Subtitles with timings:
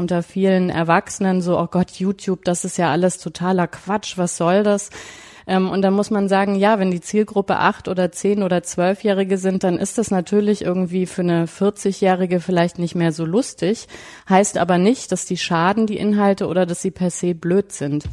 [0.00, 4.64] unter vielen Erwachsenen so, oh Gott, YouTube, das ist ja alles totaler Quatsch, was soll
[4.64, 4.90] das?
[5.46, 9.36] Ähm, und dann muss man sagen, ja, wenn die Zielgruppe acht oder zehn oder zwölfjährige
[9.36, 13.88] sind, dann ist das natürlich irgendwie für eine 40-jährige vielleicht nicht mehr so lustig.
[14.28, 18.04] Heißt aber nicht, dass die schaden, die Inhalte, oder dass sie per se blöd sind.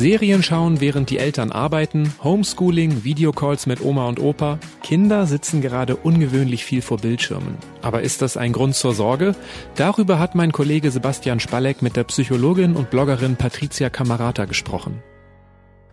[0.00, 4.58] Serien schauen, während die Eltern arbeiten, Homeschooling, Videocalls mit Oma und Opa.
[4.82, 7.58] Kinder sitzen gerade ungewöhnlich viel vor Bildschirmen.
[7.82, 9.34] Aber ist das ein Grund zur Sorge?
[9.74, 15.02] Darüber hat mein Kollege Sebastian Spalleck mit der Psychologin und Bloggerin Patricia Camarata gesprochen.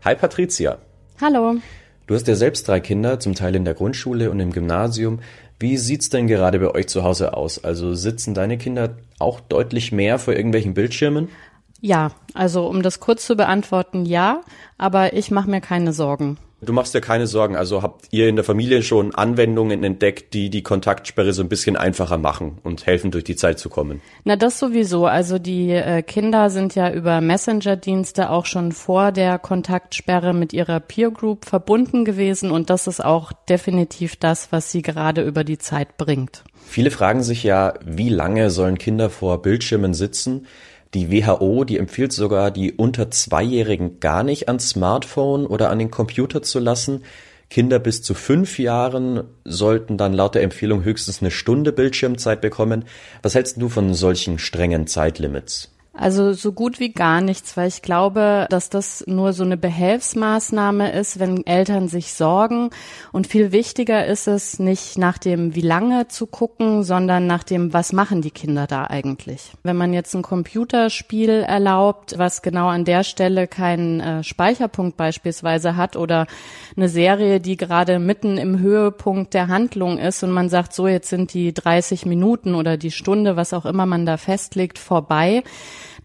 [0.06, 0.78] Hi Patricia.
[1.20, 1.58] Hallo.
[2.06, 5.20] Du hast ja selbst drei Kinder, zum Teil in der Grundschule und im Gymnasium.
[5.60, 7.62] Wie sieht's denn gerade bei euch zu Hause aus?
[7.62, 11.28] Also sitzen deine Kinder auch deutlich mehr vor irgendwelchen Bildschirmen?
[11.82, 14.42] Ja, also um das kurz zu beantworten, ja,
[14.78, 16.38] aber ich mache mir keine Sorgen.
[16.60, 17.56] Du machst dir keine Sorgen.
[17.56, 21.78] Also habt ihr in der Familie schon Anwendungen entdeckt, die die Kontaktsperre so ein bisschen
[21.78, 24.02] einfacher machen und helfen, durch die Zeit zu kommen?
[24.24, 25.06] Na, das sowieso.
[25.06, 30.80] Also die äh, Kinder sind ja über Messenger-Dienste auch schon vor der Kontaktsperre mit ihrer
[30.80, 35.60] Peer Group verbunden gewesen und das ist auch definitiv das, was sie gerade über die
[35.60, 36.44] Zeit bringt.
[36.66, 40.48] Viele fragen sich ja, wie lange sollen Kinder vor Bildschirmen sitzen?
[40.98, 45.92] Die WHO, die empfiehlt sogar, die unter Zweijährigen gar nicht ans Smartphone oder an den
[45.92, 47.04] Computer zu lassen.
[47.52, 52.86] Kinder bis zu fünf Jahren sollten dann laut der Empfehlung höchstens eine Stunde Bildschirmzeit bekommen.
[53.22, 55.77] Was hältst du von solchen strengen Zeitlimits?
[55.98, 60.92] Also so gut wie gar nichts, weil ich glaube, dass das nur so eine Behelfsmaßnahme
[60.92, 62.70] ist, wenn Eltern sich sorgen.
[63.12, 67.74] Und viel wichtiger ist es, nicht nach dem wie lange zu gucken, sondern nach dem,
[67.74, 69.54] was machen die Kinder da eigentlich.
[69.64, 75.78] Wenn man jetzt ein Computerspiel erlaubt, was genau an der Stelle keinen äh, Speicherpunkt beispielsweise
[75.78, 76.28] hat oder
[76.76, 81.10] eine Serie, die gerade mitten im Höhepunkt der Handlung ist und man sagt, so jetzt
[81.10, 85.44] sind die 30 Minuten oder die Stunde, was auch immer man da festlegt, vorbei,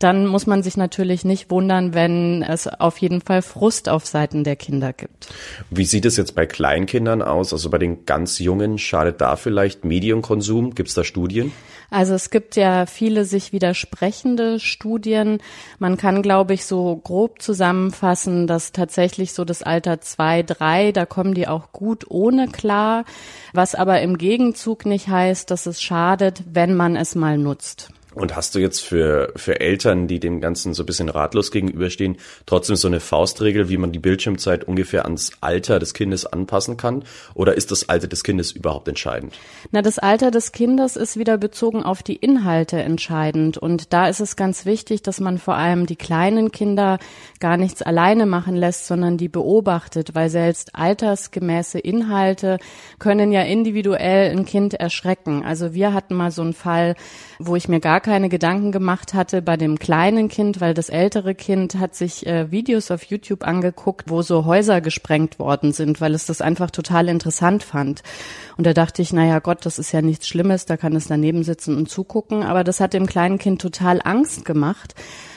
[0.02, 4.44] dann muss man sich natürlich nicht wundern, wenn es auf jeden Fall Frust auf Seiten
[4.44, 5.28] der Kinder gibt.
[5.70, 7.52] Wie sieht es jetzt bei Kleinkindern aus?
[7.52, 10.74] Also bei den ganz Jungen, schadet da vielleicht Medienkonsum?
[10.74, 11.52] Gibt es da Studien?
[11.92, 15.40] Also es gibt ja viele sich widersprechende Studien.
[15.78, 21.04] Man kann, glaube ich, so grob zusammenfassen, dass tatsächlich so das Alter zwei, drei, da
[21.04, 23.04] kommen die auch gut ohne klar,
[23.52, 27.90] was aber im Gegenzug nicht heißt, dass es schadet, wenn man es mal nutzt.
[28.14, 32.18] Und hast du jetzt für, für Eltern, die dem Ganzen so ein bisschen ratlos gegenüberstehen,
[32.44, 37.04] trotzdem so eine Faustregel, wie man die Bildschirmzeit ungefähr ans Alter des Kindes anpassen kann?
[37.34, 39.34] Oder ist das Alter des Kindes überhaupt entscheidend?
[39.70, 43.56] Na, das Alter des Kindes ist wieder bezogen auf die Inhalte entscheidend.
[43.56, 46.98] Und da ist es ganz wichtig, dass man vor allem die kleinen Kinder
[47.40, 52.58] gar nichts alleine machen lässt, sondern die beobachtet, weil selbst altersgemäße Inhalte
[52.98, 55.42] können ja individuell ein Kind erschrecken.
[55.44, 56.94] Also wir hatten mal so einen Fall,
[57.38, 61.34] wo ich mir gar keine Gedanken gemacht hatte bei dem kleinen Kind, weil das ältere
[61.34, 66.14] Kind hat sich äh, Videos auf YouTube angeguckt, wo so Häuser gesprengt worden sind, weil
[66.14, 68.02] es das einfach total interessant fand.
[68.56, 71.44] Und da dachte ich, naja Gott, das ist ja nichts Schlimmes, da kann es daneben
[71.44, 72.42] sitzen und zugucken.
[72.42, 74.94] Aber das hat dem kleinen Kind total Angst gemacht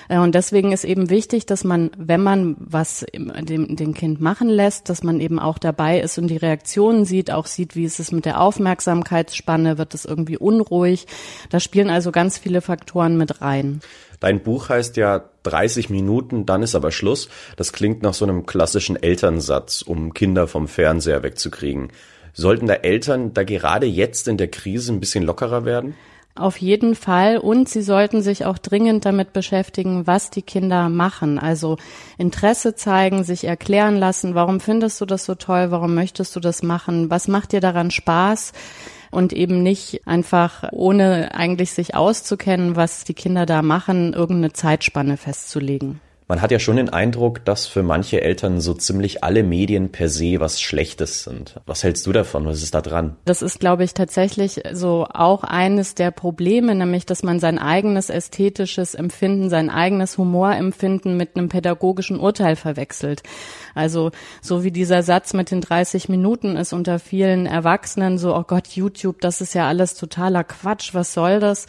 [0.09, 4.89] und deswegen ist eben wichtig, dass man, wenn man was dem, dem Kind machen lässt,
[4.89, 8.11] dass man eben auch dabei ist und die Reaktionen sieht, auch sieht, wie ist es
[8.11, 11.07] mit der Aufmerksamkeitsspanne, wird es irgendwie unruhig.
[11.49, 13.81] Da spielen also ganz viele Faktoren mit rein.
[14.19, 17.29] Dein Buch heißt ja 30 Minuten, dann ist aber Schluss.
[17.57, 21.89] Das klingt nach so einem klassischen Elternsatz, um Kinder vom Fernseher wegzukriegen.
[22.33, 25.95] Sollten da Eltern da gerade jetzt in der Krise ein bisschen lockerer werden?
[26.37, 27.37] Auf jeden Fall.
[27.37, 31.39] Und sie sollten sich auch dringend damit beschäftigen, was die Kinder machen.
[31.39, 31.77] Also
[32.17, 36.61] Interesse zeigen, sich erklären lassen, warum findest du das so toll, warum möchtest du das
[36.61, 38.51] machen, was macht dir daran Spaß
[39.11, 45.15] und eben nicht einfach ohne eigentlich sich auszukennen, was die Kinder da machen, irgendeine Zeitspanne
[45.15, 46.01] festzulegen.
[46.27, 50.09] Man hat ja schon den Eindruck, dass für manche Eltern so ziemlich alle Medien per
[50.09, 51.61] se was Schlechtes sind.
[51.67, 52.47] Was hältst du davon?
[52.47, 53.15] Was ist da dran?
[53.25, 58.09] Das ist, glaube ich, tatsächlich so auch eines der Probleme, nämlich, dass man sein eigenes
[58.09, 63.21] ästhetisches Empfinden, sein eigenes Humorempfinden mit einem pädagogischen Urteil verwechselt.
[63.75, 64.09] Also,
[64.41, 68.69] so wie dieser Satz mit den 30 Minuten ist unter vielen Erwachsenen so, oh Gott,
[68.69, 71.67] YouTube, das ist ja alles totaler Quatsch, was soll das?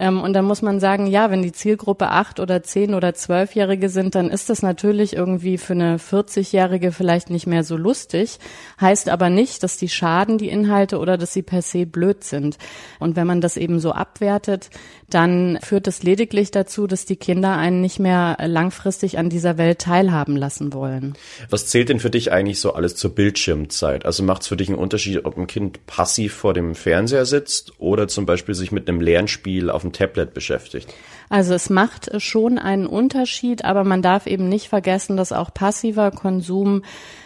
[0.00, 3.90] Ähm, und dann muss man sagen, ja, wenn die Zielgruppe acht oder zehn oder zwölfjährige
[3.90, 8.38] sind, dann ist das natürlich irgendwie für eine 40-jährige vielleicht nicht mehr so lustig.
[8.80, 12.56] Heißt aber nicht, dass die schaden, die Inhalte, oder dass sie per se blöd sind.
[12.98, 14.70] Und wenn man das eben so abwertet,
[15.14, 19.80] dann führt es lediglich dazu, dass die Kinder einen nicht mehr langfristig an dieser Welt
[19.80, 21.14] teilhaben lassen wollen.
[21.48, 24.04] Was zählt denn für dich eigentlich so alles zur Bildschirmzeit?
[24.04, 27.72] Also macht es für dich einen Unterschied, ob ein Kind passiv vor dem Fernseher sitzt
[27.78, 30.92] oder zum Beispiel sich mit einem Lernspiel auf dem Tablet beschäftigt?
[31.28, 36.10] Also es macht schon einen Unterschied, aber man darf eben nicht vergessen, dass auch passiver
[36.10, 36.82] Konsum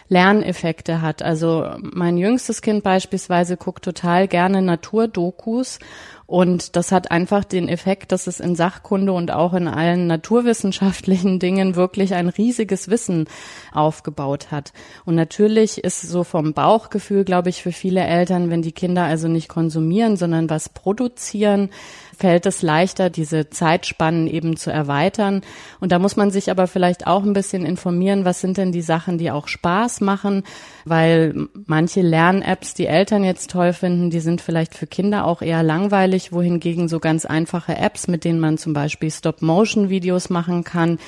[0.09, 1.23] Lerneffekte hat.
[1.23, 5.79] Also mein jüngstes Kind beispielsweise guckt total gerne Naturdokus
[6.27, 11.39] und das hat einfach den Effekt, dass es in Sachkunde und auch in allen naturwissenschaftlichen
[11.39, 13.27] Dingen wirklich ein riesiges Wissen
[13.73, 14.73] aufgebaut hat.
[15.05, 19.29] Und natürlich ist so vom Bauchgefühl, glaube ich, für viele Eltern, wenn die Kinder also
[19.29, 21.69] nicht konsumieren, sondern was produzieren,
[22.17, 25.43] fällt es leichter, diese Zeitspannen eben zu erweitern.
[25.81, 28.83] Und da muss man sich aber vielleicht auch ein bisschen informieren, was sind denn die
[28.83, 30.45] Sachen, die auch Spaß machen,
[30.85, 35.63] weil manche Lern-Apps, die Eltern jetzt toll finden, die sind vielleicht für Kinder auch eher
[35.63, 40.99] langweilig, wohingegen so ganz einfache Apps, mit denen man zum Beispiel Stop-Motion-Videos machen kann,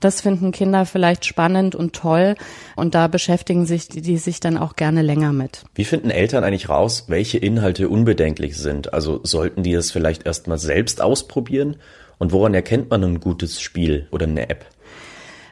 [0.00, 2.34] das finden Kinder vielleicht spannend und toll
[2.76, 5.64] und da beschäftigen sich die, die sich dann auch gerne länger mit.
[5.74, 8.92] Wie finden Eltern eigentlich raus, welche Inhalte unbedenklich sind?
[8.92, 11.76] Also sollten die das vielleicht erstmal selbst ausprobieren?
[12.18, 14.66] Und woran erkennt man ein gutes Spiel oder eine App?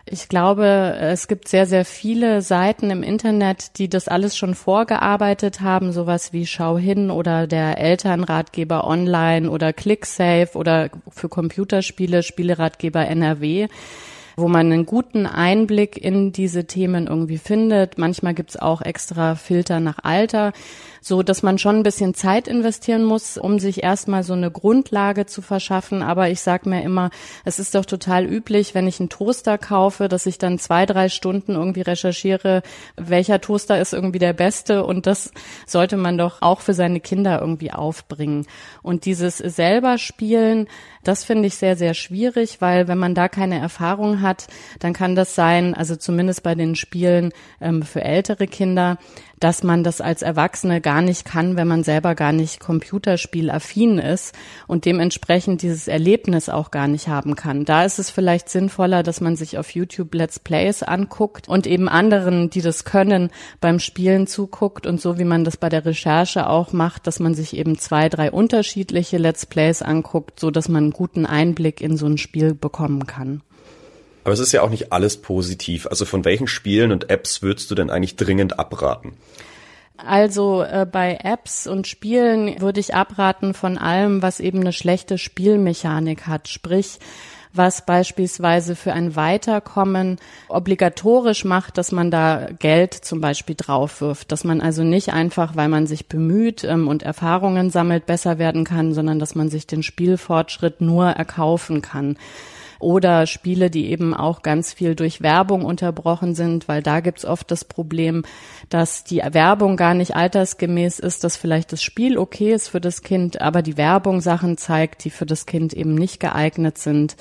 [0.04, 5.60] Ich glaube, es gibt sehr, sehr viele Seiten im Internet, die das alles schon vorgearbeitet
[5.60, 13.06] haben, sowas wie Schau hin oder der Elternratgeber online oder ClickSafe oder für Computerspiele Spieleratgeber
[13.06, 13.68] NRW
[14.37, 17.99] wo man einen guten Einblick in diese Themen irgendwie findet.
[17.99, 20.52] Manchmal gibt's auch extra Filter nach Alter
[21.02, 25.26] so dass man schon ein bisschen Zeit investieren muss, um sich erstmal so eine Grundlage
[25.26, 26.00] zu verschaffen.
[26.00, 27.11] Aber ich sage mir immer,
[27.44, 31.08] es ist doch total üblich, wenn ich einen Toaster kaufe, dass ich dann zwei, drei
[31.08, 32.62] Stunden irgendwie recherchiere,
[32.96, 34.85] welcher Toaster ist irgendwie der beste.
[34.85, 35.32] Und das
[35.67, 38.46] sollte man doch auch für seine Kinder irgendwie aufbringen.
[38.82, 40.69] Und dieses selber spielen,
[41.02, 44.46] das finde ich sehr, sehr schwierig, weil wenn man da keine Erfahrung hat,
[44.78, 48.98] dann kann das sein, also zumindest bei den Spielen ähm, für ältere Kinder,
[49.42, 54.36] dass man das als Erwachsene gar nicht kann, wenn man selber gar nicht computerspielaffin ist
[54.69, 57.64] und dementsprechend dieses Erlebnis auch gar nicht haben kann.
[57.64, 61.88] Da ist es vielleicht sinnvoller, dass man sich auf YouTube Let's Plays anguckt und eben
[61.88, 63.30] anderen, die das können,
[63.60, 67.34] beim Spielen zuguckt und so wie man das bei der Recherche auch macht, dass man
[67.34, 71.96] sich eben zwei, drei unterschiedliche Let's Plays anguckt, so dass man einen guten Einblick in
[71.96, 73.42] so ein Spiel bekommen kann.
[74.24, 75.86] Aber es ist ja auch nicht alles positiv.
[75.86, 79.14] Also von welchen Spielen und Apps würdest du denn eigentlich dringend abraten?
[79.96, 85.19] Also äh, bei Apps und Spielen würde ich abraten von allem, was eben eine schlechte
[85.19, 86.48] Spielmechanik hat.
[86.48, 86.98] Sprich,
[87.52, 90.16] was beispielsweise für ein Weiterkommen
[90.48, 95.68] obligatorisch macht, dass man da Geld zum Beispiel draufwirft, dass man also nicht einfach, weil
[95.68, 99.82] man sich bemüht ähm, und Erfahrungen sammelt, besser werden kann, sondern dass man sich den
[99.82, 102.16] Spielfortschritt nur erkaufen kann
[102.82, 107.50] oder Spiele, die eben auch ganz viel durch Werbung unterbrochen sind, weil da gibt's oft
[107.50, 108.25] das Problem,
[108.69, 113.02] dass die Werbung gar nicht altersgemäß ist, dass vielleicht das Spiel okay ist für das
[113.02, 117.17] Kind, aber die Werbung Sachen zeigt, die für das Kind eben nicht geeignet sind.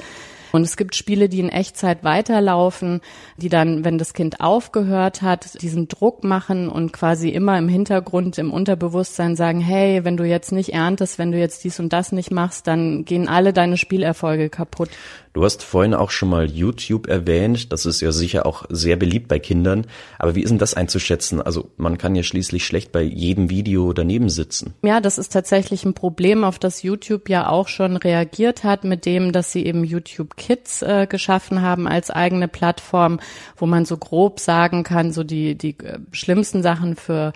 [0.52, 3.02] Und es gibt Spiele, die in Echtzeit weiterlaufen,
[3.38, 8.38] die dann, wenn das Kind aufgehört hat, diesen Druck machen und quasi immer im Hintergrund,
[8.38, 12.12] im Unterbewusstsein sagen, hey, wenn du jetzt nicht erntest, wenn du jetzt dies und das
[12.12, 14.90] nicht machst, dann gehen alle deine Spielerfolge kaputt.
[15.34, 17.72] Du hast vorhin auch schon mal YouTube erwähnt.
[17.72, 19.86] Das ist ja sicher auch sehr beliebt bei Kindern.
[20.20, 21.42] Aber wie ist denn das einzuschätzen?
[21.42, 24.74] Also man kann ja schließlich schlecht bei jedem Video daneben sitzen.
[24.82, 29.06] Ja, das ist tatsächlich ein Problem, auf das YouTube ja auch schon reagiert hat, mit
[29.06, 33.20] dem, dass sie eben YouTube Kids äh, geschaffen haben als eigene Plattform,
[33.56, 37.32] wo man so grob sagen kann, so die, die äh, schlimmsten Sachen für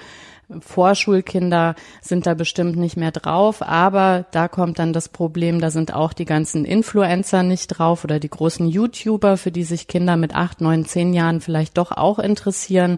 [0.60, 5.94] Vorschulkinder sind da bestimmt nicht mehr drauf, aber da kommt dann das Problem, da sind
[5.94, 10.36] auch die ganzen Influencer nicht drauf oder die großen YouTuber, für die sich Kinder mit
[10.36, 12.98] acht, neun, zehn Jahren vielleicht doch auch interessieren.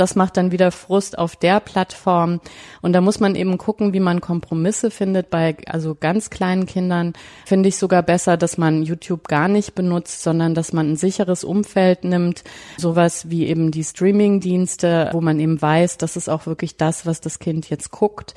[0.00, 2.40] Das macht dann wieder Frust auf der Plattform.
[2.82, 5.30] Und da muss man eben gucken, wie man Kompromisse findet.
[5.30, 7.12] Bei also ganz kleinen Kindern
[7.44, 11.44] finde ich sogar besser, dass man YouTube gar nicht benutzt, sondern dass man ein sicheres
[11.44, 12.44] Umfeld nimmt.
[12.76, 17.20] Sowas wie eben die Streaming-Dienste, wo man eben weiß, das ist auch wirklich das, was
[17.20, 18.34] das Kind jetzt guckt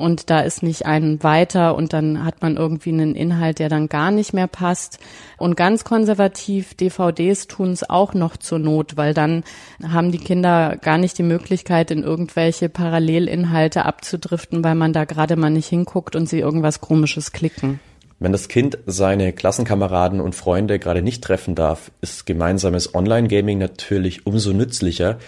[0.00, 3.88] und da ist nicht ein weiter und dann hat man irgendwie einen Inhalt, der dann
[3.88, 4.98] gar nicht mehr passt.
[5.38, 9.44] Und ganz konservativ, DVDs tun es auch noch zur Not, weil dann
[9.86, 15.36] haben die Kinder gar nicht die Möglichkeit, in irgendwelche Parallelinhalte abzudriften, weil man da gerade
[15.36, 17.80] mal nicht hinguckt und sie irgendwas Komisches klicken.
[18.22, 24.26] Wenn das Kind seine Klassenkameraden und Freunde gerade nicht treffen darf, ist gemeinsames Online-Gaming natürlich
[24.26, 25.18] umso nützlicher.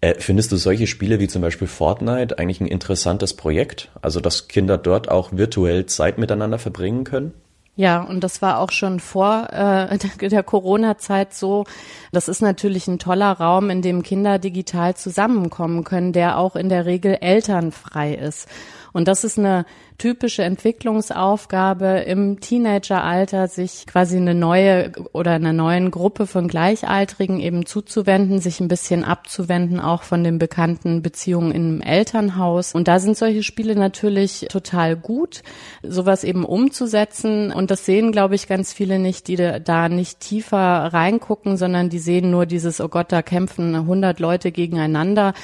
[0.00, 3.90] Äh, findest du solche Spiele wie zum Beispiel Fortnite eigentlich ein interessantes Projekt?
[4.00, 7.34] Also, dass Kinder dort auch virtuell Zeit miteinander verbringen können?
[7.74, 11.64] Ja, und das war auch schon vor äh, der Corona-Zeit so.
[12.12, 16.68] Das ist natürlich ein toller Raum, in dem Kinder digital zusammenkommen können, der auch in
[16.68, 18.48] der Regel elternfrei ist.
[18.92, 19.64] Und das ist eine
[19.98, 27.66] typische Entwicklungsaufgabe im Teenageralter, sich quasi eine neue oder einer neuen Gruppe von Gleichaltrigen eben
[27.66, 32.76] zuzuwenden, sich ein bisschen abzuwenden, auch von den bekannten Beziehungen im Elternhaus.
[32.76, 35.42] Und da sind solche Spiele natürlich total gut,
[35.82, 37.50] sowas eben umzusetzen.
[37.50, 41.98] Und das sehen, glaube ich, ganz viele nicht, die da nicht tiefer reingucken, sondern die
[41.98, 45.34] sehen nur dieses, oh Gott, da kämpfen 100 Leute gegeneinander.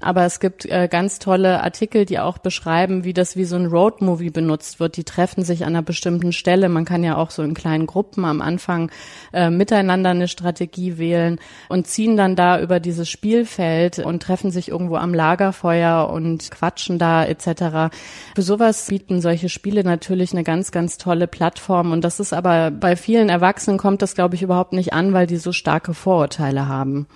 [0.00, 3.66] Aber es gibt äh, ganz tolle Artikel, die auch beschreiben, wie das wie so ein
[4.04, 4.96] Roadmovie benutzt wird.
[4.96, 6.68] Die treffen sich an einer bestimmten Stelle.
[6.68, 8.90] Man kann ja auch so in kleinen Gruppen am Anfang
[9.32, 14.68] äh, miteinander eine Strategie wählen und ziehen dann da über dieses Spielfeld und treffen sich
[14.68, 17.94] irgendwo am Lagerfeuer und quatschen da etc.
[18.34, 21.92] Für sowas bieten solche Spiele natürlich eine ganz, ganz tolle Plattform.
[21.92, 25.26] Und das ist aber bei vielen Erwachsenen kommt das, glaube ich, überhaupt nicht an, weil
[25.26, 27.06] die so starke Vorurteile haben.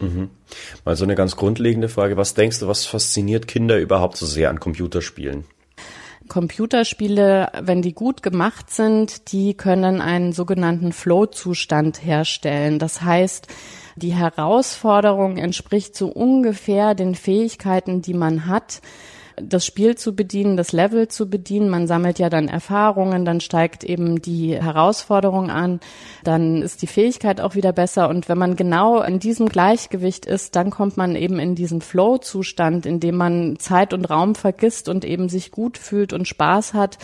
[0.00, 0.30] Mhm.
[0.84, 2.16] Mal so eine ganz grundlegende Frage.
[2.16, 5.44] Was denkst du, was fasziniert Kinder überhaupt so sehr an Computerspielen?
[6.32, 12.78] Computerspiele, wenn die gut gemacht sind, die können einen sogenannten Flow-Zustand herstellen.
[12.78, 13.48] Das heißt,
[13.96, 18.80] die Herausforderung entspricht so ungefähr den Fähigkeiten, die man hat
[19.48, 21.68] das Spiel zu bedienen, das Level zu bedienen.
[21.68, 25.80] Man sammelt ja dann Erfahrungen, dann steigt eben die Herausforderung an,
[26.24, 28.08] dann ist die Fähigkeit auch wieder besser.
[28.08, 32.86] Und wenn man genau in diesem Gleichgewicht ist, dann kommt man eben in diesen Flow-Zustand,
[32.86, 36.98] in dem man Zeit und Raum vergisst und eben sich gut fühlt und Spaß hat.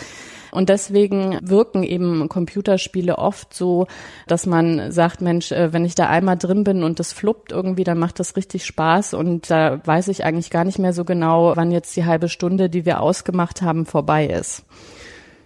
[0.51, 3.87] Und deswegen wirken eben Computerspiele oft so,
[4.27, 7.85] dass man sagt, Mensch, äh, wenn ich da einmal drin bin und das fluppt irgendwie,
[7.85, 11.57] dann macht das richtig Spaß und da weiß ich eigentlich gar nicht mehr so genau,
[11.57, 14.65] wann jetzt die halbe Stunde, die wir ausgemacht haben, vorbei ist.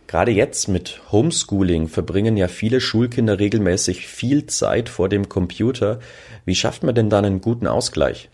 [0.07, 6.01] Gerade jetzt mit Homeschooling verbringen ja viele Schulkinder regelmäßig viel Zeit vor dem Computer.
[6.45, 8.29] Wie schafft man denn da einen guten Ausgleich?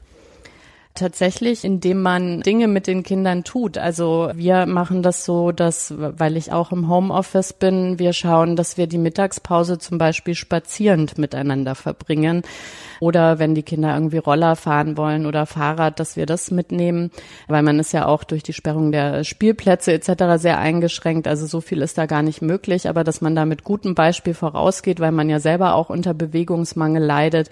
[0.99, 3.78] Tatsächlich, indem man Dinge mit den Kindern tut.
[3.78, 8.76] Also wir machen das so, dass, weil ich auch im Homeoffice bin, wir schauen, dass
[8.76, 12.43] wir die Mittagspause zum Beispiel spazierend miteinander verbringen.
[13.00, 17.11] Oder wenn die Kinder irgendwie Roller fahren wollen oder Fahrrad, dass wir das mitnehmen,
[17.47, 20.25] weil man ist ja auch durch die Sperrung der Spielplätze etc.
[20.37, 21.28] sehr eingeschränkt.
[21.28, 24.35] Also so viel ist da gar nicht möglich, aber dass man da mit gutem Beispiel
[24.35, 27.50] vorausgeht, weil man ja selber auch unter Bewegungsmangel leidet.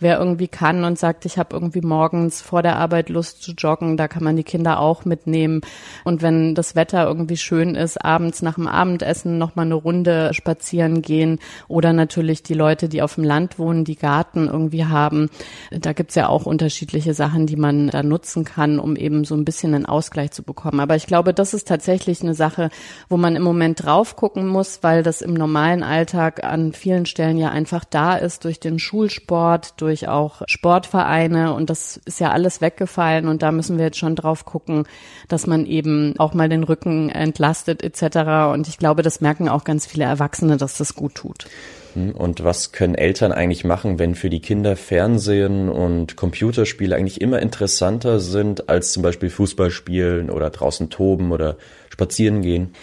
[0.00, 3.96] Wer irgendwie kann und sagt, ich habe irgendwie morgens vor der Arbeit Lust zu joggen,
[3.96, 5.60] da kann man die Kinder auch mitnehmen.
[6.04, 10.30] Und wenn das Wetter irgendwie schön ist, abends nach dem Abendessen noch mal eine Runde
[10.32, 15.30] spazieren gehen oder natürlich die Leute, die auf dem Land wohnen, die Garten irgendwie haben.
[15.70, 19.44] Da gibt's ja auch unterschiedliche Sachen, die man da nutzen kann, um eben so ein
[19.44, 20.80] bisschen einen Ausgleich zu bekommen.
[20.80, 22.70] Aber ich glaube, das ist tatsächlich eine Sache,
[23.08, 27.38] wo man im Moment drauf gucken muss, weil das im normalen Alltag an vielen Stellen
[27.38, 32.60] ja einfach da ist durch den Schulsport, durch auch Sportvereine und das ist ja alles
[32.68, 34.84] weggefallen und da müssen wir jetzt schon drauf gucken,
[35.28, 38.52] dass man eben auch mal den Rücken entlastet etc.
[38.52, 41.46] Und ich glaube, das merken auch ganz viele Erwachsene, dass das gut tut.
[41.94, 47.20] Hm, und was können Eltern eigentlich machen, wenn für die Kinder Fernsehen und Computerspiele eigentlich
[47.20, 51.56] immer interessanter sind als zum Beispiel Fußballspielen oder draußen toben oder
[51.88, 52.74] spazieren gehen?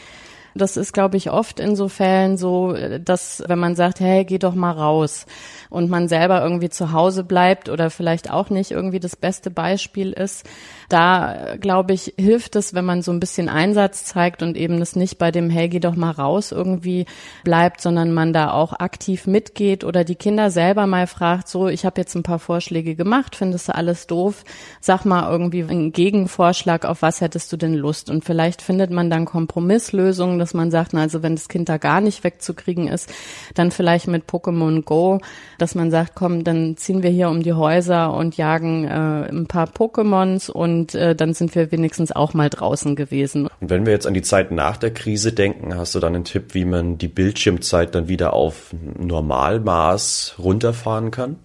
[0.57, 4.37] Das ist, glaube ich, oft in so Fällen so, dass wenn man sagt, hey, geh
[4.37, 5.25] doch mal raus
[5.69, 10.13] und man selber irgendwie zu Hause bleibt oder vielleicht auch nicht irgendwie das beste Beispiel
[10.13, 10.47] ist,
[10.89, 14.95] da, glaube ich, hilft es, wenn man so ein bisschen Einsatz zeigt und eben das
[14.95, 17.05] nicht bei dem, hey, geh doch mal raus irgendwie
[17.43, 21.85] bleibt, sondern man da auch aktiv mitgeht oder die Kinder selber mal fragt, so, ich
[21.85, 24.43] habe jetzt ein paar Vorschläge gemacht, findest du alles doof?
[24.81, 28.09] Sag mal irgendwie einen Gegenvorschlag, auf was hättest du denn Lust?
[28.09, 31.77] Und vielleicht findet man dann Kompromisslösungen, dass man sagt, na, also wenn das Kind da
[31.77, 33.11] gar nicht wegzukriegen ist,
[33.53, 35.19] dann vielleicht mit Pokémon Go,
[35.57, 39.47] dass man sagt, komm, dann ziehen wir hier um die Häuser und jagen äh, ein
[39.47, 43.47] paar Pokémons und und äh, dann sind wir wenigstens auch mal draußen gewesen.
[43.61, 46.25] Und wenn wir jetzt an die Zeit nach der Krise denken, hast du dann einen
[46.25, 51.37] Tipp, wie man die Bildschirmzeit dann wieder auf Normalmaß runterfahren kann?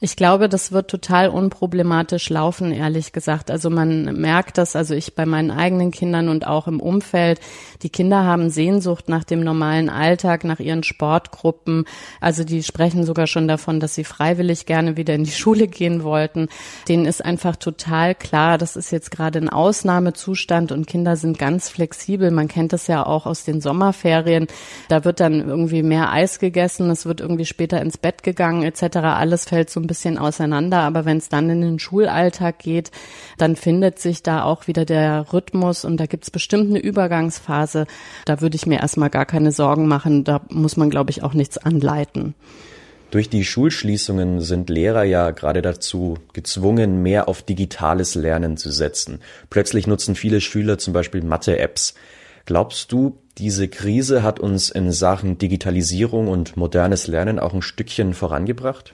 [0.00, 3.50] Ich glaube, das wird total unproblematisch laufen, ehrlich gesagt.
[3.50, 7.40] Also man merkt das, also ich bei meinen eigenen Kindern und auch im Umfeld.
[7.82, 11.84] Die Kinder haben Sehnsucht nach dem normalen Alltag, nach ihren Sportgruppen.
[12.20, 16.02] Also die sprechen sogar schon davon, dass sie freiwillig gerne wieder in die Schule gehen
[16.02, 16.48] wollten.
[16.88, 21.70] Denen ist einfach total klar, das ist jetzt gerade ein Ausnahmezustand und Kinder sind ganz
[21.70, 22.30] flexibel.
[22.30, 24.46] Man kennt das ja auch aus den Sommerferien.
[24.88, 28.98] Da wird dann irgendwie mehr Eis gegessen, es wird irgendwie später ins Bett gegangen etc.
[28.98, 32.90] Alles fällt so ein bisschen auseinander, aber wenn es dann in den Schulalltag geht,
[33.38, 37.86] dann findet sich da auch wieder der Rhythmus und da gibt es bestimmt eine Übergangsphase.
[38.24, 40.24] Da würde ich mir erstmal gar keine Sorgen machen.
[40.24, 42.34] Da muss man, glaube ich, auch nichts anleiten.
[43.10, 49.20] Durch die Schulschließungen sind Lehrer ja gerade dazu gezwungen, mehr auf digitales Lernen zu setzen.
[49.48, 51.94] Plötzlich nutzen viele Schüler zum Beispiel Mathe-Apps.
[52.46, 58.12] Glaubst du, diese Krise hat uns in Sachen Digitalisierung und modernes Lernen auch ein Stückchen
[58.12, 58.92] vorangebracht?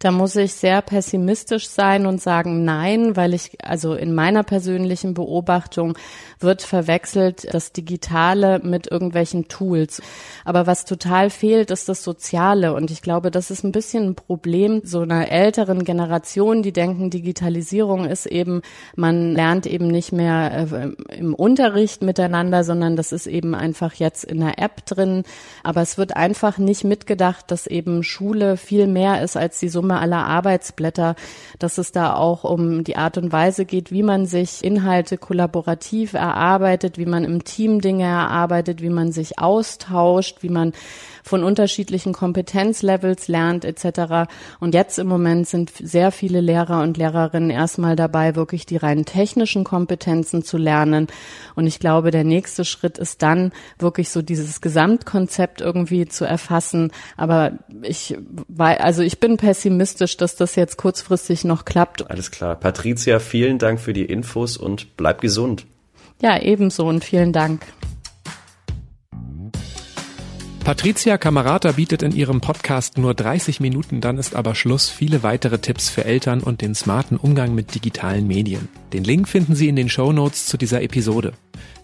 [0.00, 5.12] Da muss ich sehr pessimistisch sein und sagen nein, weil ich, also in meiner persönlichen
[5.12, 5.94] Beobachtung
[6.38, 10.00] wird verwechselt das Digitale mit irgendwelchen Tools.
[10.46, 12.72] Aber was total fehlt, ist das Soziale.
[12.72, 17.10] Und ich glaube, das ist ein bisschen ein Problem so einer älteren Generation, die denken,
[17.10, 18.62] Digitalisierung ist eben,
[18.96, 24.24] man lernt eben nicht mehr äh, im Unterricht miteinander, sondern das ist eben einfach jetzt
[24.24, 25.24] in der App drin.
[25.62, 29.89] Aber es wird einfach nicht mitgedacht, dass eben Schule viel mehr ist als die Summe
[29.90, 31.16] Summe aller Arbeitsblätter,
[31.58, 36.14] dass es da auch um die Art und Weise geht, wie man sich Inhalte kollaborativ
[36.14, 40.72] erarbeitet, wie man im Team Dinge erarbeitet, wie man sich austauscht, wie man
[41.30, 44.28] von unterschiedlichen Kompetenzlevels lernt etc.
[44.58, 49.04] Und jetzt im Moment sind sehr viele Lehrer und Lehrerinnen erstmal dabei, wirklich die rein
[49.04, 51.06] technischen Kompetenzen zu lernen.
[51.54, 56.90] Und ich glaube, der nächste Schritt ist dann wirklich so dieses Gesamtkonzept irgendwie zu erfassen.
[57.16, 58.18] Aber ich
[58.48, 62.10] war, also ich bin pessimistisch, dass das jetzt kurzfristig noch klappt.
[62.10, 62.56] Alles klar.
[62.56, 65.64] Patricia, vielen Dank für die Infos und bleib gesund.
[66.20, 67.62] Ja, ebenso und vielen Dank.
[70.70, 74.88] Patricia Camarata bietet in ihrem Podcast nur 30 Minuten, dann ist aber Schluss.
[74.88, 78.68] Viele weitere Tipps für Eltern und den smarten Umgang mit digitalen Medien.
[78.92, 81.32] Den Link finden Sie in den Show Notes zu dieser Episode.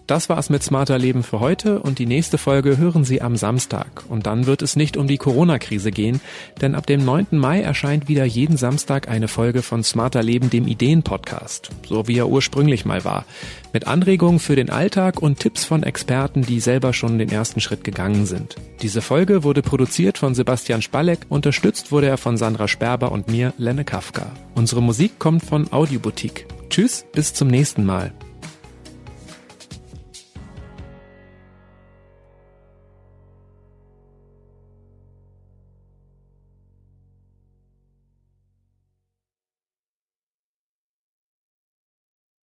[0.07, 4.05] Das war's mit Smarter Leben für heute und die nächste Folge hören Sie am Samstag.
[4.07, 6.21] Und dann wird es nicht um die Corona-Krise gehen,
[6.61, 7.27] denn ab dem 9.
[7.31, 12.29] Mai erscheint wieder jeden Samstag eine Folge von Smarter Leben, dem Ideen-Podcast, so wie er
[12.29, 13.25] ursprünglich mal war.
[13.73, 17.83] Mit Anregungen für den Alltag und Tipps von Experten, die selber schon den ersten Schritt
[17.83, 18.55] gegangen sind.
[18.81, 23.53] Diese Folge wurde produziert von Sebastian Spalleck, unterstützt wurde er von Sandra Sperber und mir,
[23.57, 24.31] Lenne Kafka.
[24.55, 26.45] Unsere Musik kommt von Audioboutique.
[26.69, 28.13] Tschüss, bis zum nächsten Mal.